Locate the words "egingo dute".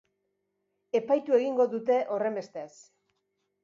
1.41-2.01